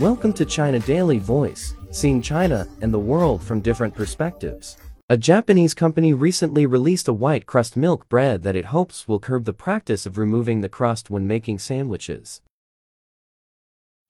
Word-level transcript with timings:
Welcome 0.00 0.32
to 0.34 0.44
China 0.44 0.78
Daily 0.78 1.18
Voice, 1.18 1.74
seeing 1.90 2.22
China 2.22 2.68
and 2.82 2.94
the 2.94 3.00
world 3.00 3.42
from 3.42 3.60
different 3.60 3.96
perspectives. 3.96 4.76
A 5.08 5.16
Japanese 5.16 5.74
company 5.74 6.14
recently 6.14 6.66
released 6.66 7.08
a 7.08 7.12
white 7.12 7.46
crust 7.46 7.76
milk 7.76 8.08
bread 8.08 8.44
that 8.44 8.54
it 8.54 8.66
hopes 8.66 9.08
will 9.08 9.18
curb 9.18 9.44
the 9.44 9.52
practice 9.52 10.06
of 10.06 10.16
removing 10.16 10.60
the 10.60 10.68
crust 10.68 11.10
when 11.10 11.26
making 11.26 11.58
sandwiches. 11.58 12.42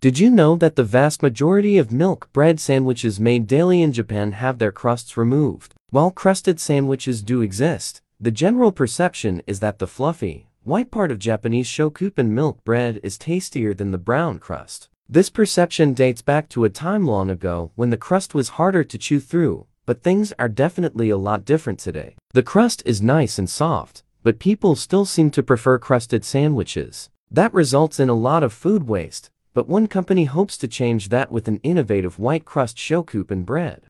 Did 0.02 0.18
you 0.18 0.28
know 0.28 0.56
that 0.56 0.76
the 0.76 0.84
vast 0.84 1.22
majority 1.22 1.78
of 1.78 1.90
milk 1.90 2.30
bread 2.34 2.60
sandwiches 2.60 3.18
made 3.18 3.46
daily 3.46 3.80
in 3.80 3.94
Japan 3.94 4.32
have 4.32 4.58
their 4.58 4.70
crusts 4.70 5.16
removed? 5.16 5.72
While 5.88 6.10
crusted 6.10 6.60
sandwiches 6.60 7.22
do 7.22 7.40
exist, 7.40 8.02
the 8.20 8.30
general 8.30 8.72
perception 8.72 9.40
is 9.46 9.60
that 9.60 9.78
the 9.78 9.86
fluffy, 9.86 10.48
white 10.64 10.90
part 10.90 11.10
of 11.10 11.18
Japanese 11.18 11.66
shokupan 11.66 12.28
milk 12.28 12.62
bread 12.62 13.00
is 13.02 13.16
tastier 13.16 13.72
than 13.72 13.90
the 13.90 13.96
brown 13.96 14.38
crust. 14.38 14.90
This 15.10 15.30
perception 15.30 15.94
dates 15.94 16.20
back 16.20 16.50
to 16.50 16.64
a 16.64 16.68
time 16.68 17.06
long 17.06 17.30
ago 17.30 17.70
when 17.76 17.88
the 17.88 17.96
crust 17.96 18.34
was 18.34 18.60
harder 18.60 18.84
to 18.84 18.98
chew 18.98 19.20
through, 19.20 19.66
but 19.86 20.02
things 20.02 20.34
are 20.38 20.50
definitely 20.50 21.08
a 21.08 21.16
lot 21.16 21.46
different 21.46 21.78
today. 21.78 22.14
The 22.34 22.42
crust 22.42 22.82
is 22.84 23.00
nice 23.00 23.38
and 23.38 23.48
soft, 23.48 24.02
but 24.22 24.38
people 24.38 24.76
still 24.76 25.06
seem 25.06 25.30
to 25.30 25.42
prefer 25.42 25.78
crusted 25.78 26.26
sandwiches. 26.26 27.08
That 27.30 27.54
results 27.54 27.98
in 27.98 28.10
a 28.10 28.14
lot 28.28 28.42
of 28.42 28.52
food 28.52 28.86
waste, 28.86 29.30
but 29.54 29.66
one 29.66 29.86
company 29.86 30.26
hopes 30.26 30.58
to 30.58 30.68
change 30.68 31.08
that 31.08 31.32
with 31.32 31.48
an 31.48 31.60
innovative 31.62 32.18
white 32.18 32.44
crust 32.44 32.76
shokupan 32.76 33.46
bread. 33.46 33.87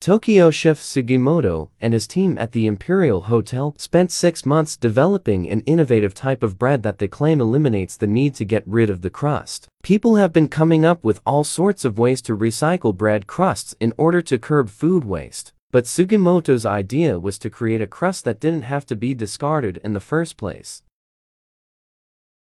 Tokyo 0.00 0.50
chef 0.50 0.78
Sugimoto 0.78 1.70
and 1.80 1.92
his 1.92 2.06
team 2.06 2.36
at 2.38 2.52
the 2.52 2.66
Imperial 2.66 3.22
Hotel 3.22 3.74
spent 3.78 4.12
six 4.12 4.44
months 4.44 4.76
developing 4.76 5.48
an 5.48 5.62
innovative 5.62 6.14
type 6.14 6.42
of 6.42 6.58
bread 6.58 6.82
that 6.82 6.98
they 6.98 7.08
claim 7.08 7.40
eliminates 7.40 7.96
the 7.96 8.06
need 8.06 8.34
to 8.36 8.44
get 8.44 8.62
rid 8.66 8.90
of 8.90 9.00
the 9.00 9.10
crust. 9.10 9.68
People 9.82 10.16
have 10.16 10.32
been 10.32 10.48
coming 10.48 10.84
up 10.84 11.02
with 11.02 11.20
all 11.24 11.44
sorts 11.44 11.84
of 11.84 11.98
ways 11.98 12.20
to 12.22 12.36
recycle 12.36 12.96
bread 12.96 13.26
crusts 13.26 13.74
in 13.80 13.94
order 13.96 14.20
to 14.22 14.38
curb 14.38 14.68
food 14.68 15.04
waste. 15.04 15.52
But 15.72 15.84
Sugimoto's 15.84 16.64
idea 16.64 17.18
was 17.18 17.38
to 17.40 17.50
create 17.50 17.80
a 17.80 17.86
crust 17.86 18.24
that 18.24 18.38
didn't 18.38 18.62
have 18.62 18.86
to 18.86 18.96
be 18.96 19.14
discarded 19.14 19.80
in 19.82 19.94
the 19.94 20.00
first 20.00 20.36
place. 20.36 20.82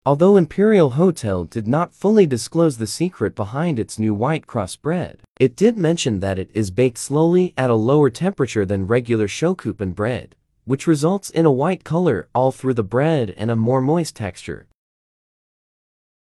Although 0.09 0.39
Imperial 0.39 0.89
Hotel 0.93 1.45
did 1.45 1.69
not 1.69 1.93
fully 1.93 2.25
disclose 2.25 2.79
the 2.79 2.87
secret 2.87 3.35
behind 3.35 3.79
its 3.79 3.99
new 3.99 4.15
white 4.15 4.47
crust 4.47 4.81
bread, 4.81 5.19
it 5.39 5.55
did 5.55 5.77
mention 5.77 6.21
that 6.21 6.39
it 6.39 6.49
is 6.55 6.71
baked 6.71 6.97
slowly 6.97 7.53
at 7.59 7.69
a 7.69 7.75
lower 7.75 8.09
temperature 8.09 8.65
than 8.65 8.87
regular 8.87 9.29
shokupan 9.29 9.95
bread, 9.95 10.35
which 10.65 10.87
results 10.87 11.29
in 11.29 11.45
a 11.45 11.53
white 11.53 11.85
color 11.85 12.27
all 12.35 12.51
through 12.53 12.73
the 12.73 12.83
bread 12.83 13.35
and 13.37 13.51
a 13.51 13.55
more 13.55 13.83
moist 13.83 14.17
texture. 14.17 14.67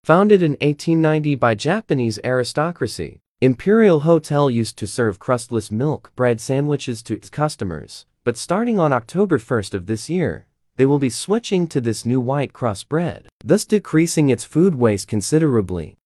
Founded 0.03 0.43
in 0.43 0.55
1890 0.55 1.37
by 1.37 1.55
Japanese 1.55 2.19
aristocracy, 2.25 3.21
Imperial 3.41 4.01
Hotel 4.01 4.51
used 4.51 4.77
to 4.79 4.89
serve 4.89 5.21
crustless 5.21 5.71
milk 5.71 6.11
bread 6.17 6.41
sandwiches 6.41 7.01
to 7.05 7.15
its 7.15 7.31
customers, 7.31 8.07
but 8.25 8.37
starting 8.37 8.81
on 8.81 8.93
October 8.93 9.39
1st 9.39 9.73
of 9.73 9.87
this 9.87 10.11
year, 10.11 10.47
they 10.75 10.85
will 10.85 10.99
be 10.99 11.09
switching 11.09 11.69
to 11.69 11.81
this 11.81 12.05
new 12.05 12.21
white 12.21 12.53
crust 12.53 12.89
bread, 12.89 13.28
thus 13.45 13.65
decreasing 13.65 14.31
its 14.31 14.45
food 14.45 14.75
waste 14.75 15.09
considerably. 15.09 15.97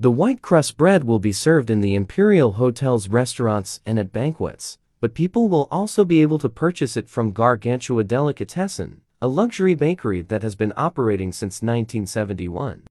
The 0.00 0.10
white 0.10 0.42
crust 0.42 0.76
bread 0.76 1.04
will 1.04 1.18
be 1.18 1.32
served 1.32 1.70
in 1.70 1.80
the 1.80 1.94
Imperial 1.94 2.52
Hotel's 2.52 3.08
restaurants 3.08 3.80
and 3.86 3.98
at 3.98 4.12
banquets, 4.12 4.78
but 5.00 5.14
people 5.14 5.48
will 5.48 5.68
also 5.70 6.04
be 6.04 6.22
able 6.22 6.38
to 6.38 6.48
purchase 6.48 6.96
it 6.96 7.08
from 7.08 7.32
Gargantua 7.32 8.04
Delicatessen, 8.04 9.00
a 9.22 9.28
luxury 9.28 9.74
bakery 9.74 10.22
that 10.22 10.42
has 10.42 10.54
been 10.54 10.72
operating 10.76 11.30
since 11.30 11.62
1971. 11.62 12.82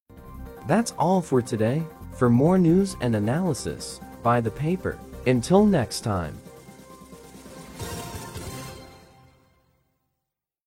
That's 0.68 0.94
all 0.97 1.22
for 1.22 1.42
today. 1.42 1.84
For 2.14 2.30
more 2.30 2.58
news 2.58 2.95
and 3.02 3.16
analysis, 3.16 4.00
buy 4.22 4.40
the 4.40 4.52
paper. 4.52 4.97
Until 5.25 5.66
next 5.66 6.02
time. 6.02 6.38